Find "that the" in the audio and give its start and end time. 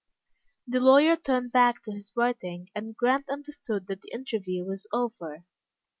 3.85-4.11